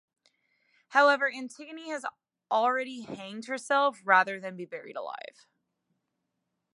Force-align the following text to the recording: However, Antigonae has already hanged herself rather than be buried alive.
However, 0.87 1.31
Antigonae 1.31 1.89
has 1.89 2.05
already 2.49 3.01
hanged 3.01 3.45
herself 3.45 4.01
rather 4.03 4.39
than 4.39 4.55
be 4.57 4.65
buried 4.65 4.95
alive. 4.95 5.45